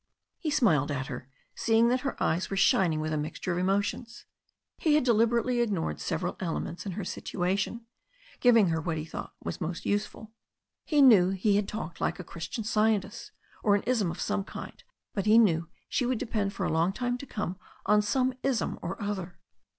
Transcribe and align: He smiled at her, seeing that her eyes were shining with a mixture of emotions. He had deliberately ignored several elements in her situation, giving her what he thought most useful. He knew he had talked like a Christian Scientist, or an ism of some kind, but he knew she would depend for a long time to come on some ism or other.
He 0.39 0.49
smiled 0.49 0.89
at 0.89 1.05
her, 1.05 1.29
seeing 1.53 1.89
that 1.89 1.99
her 1.99 2.17
eyes 2.23 2.49
were 2.49 2.57
shining 2.57 3.01
with 3.01 3.13
a 3.13 3.17
mixture 3.17 3.51
of 3.51 3.59
emotions. 3.59 4.25
He 4.79 4.95
had 4.95 5.03
deliberately 5.03 5.61
ignored 5.61 5.99
several 5.99 6.37
elements 6.39 6.87
in 6.87 6.93
her 6.93 7.05
situation, 7.05 7.85
giving 8.39 8.69
her 8.69 8.81
what 8.81 8.97
he 8.97 9.05
thought 9.05 9.35
most 9.59 9.85
useful. 9.85 10.31
He 10.85 11.03
knew 11.03 11.29
he 11.29 11.55
had 11.55 11.67
talked 11.67 12.01
like 12.01 12.19
a 12.19 12.23
Christian 12.23 12.63
Scientist, 12.63 13.31
or 13.61 13.75
an 13.75 13.83
ism 13.83 14.09
of 14.09 14.19
some 14.19 14.43
kind, 14.43 14.83
but 15.13 15.27
he 15.27 15.37
knew 15.37 15.69
she 15.87 16.07
would 16.07 16.17
depend 16.17 16.51
for 16.53 16.65
a 16.65 16.73
long 16.73 16.93
time 16.93 17.15
to 17.19 17.27
come 17.27 17.59
on 17.85 18.01
some 18.01 18.33
ism 18.41 18.79
or 18.81 18.99
other. 18.99 19.37